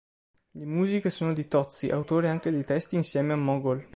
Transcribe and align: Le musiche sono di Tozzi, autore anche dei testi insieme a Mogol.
Le 0.55 0.65
musiche 0.65 1.11
sono 1.11 1.31
di 1.31 1.47
Tozzi, 1.47 1.89
autore 1.91 2.27
anche 2.27 2.49
dei 2.49 2.63
testi 2.63 2.95
insieme 2.95 3.33
a 3.33 3.35
Mogol. 3.35 3.87